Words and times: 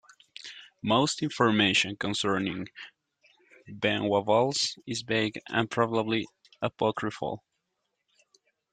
Most 0.81 1.21
information 1.21 1.95
concerning 1.95 2.65
Ben 3.67 4.05
Wa 4.05 4.21
balls 4.21 4.75
is 4.87 5.03
vague 5.03 5.37
and 5.47 5.69
probably 5.69 6.25
apocryphal. 6.59 7.43